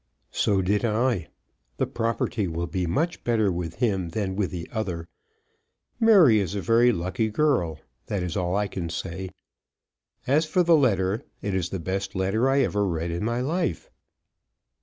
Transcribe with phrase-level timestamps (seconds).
[0.31, 1.27] "So did I.
[1.77, 5.07] The property will be much better with him than with the other.
[5.99, 7.79] Mary is a very lucky girl.
[8.07, 9.29] That's all I can say.
[10.25, 13.91] As for the letter, it's the best letter I ever read in my life."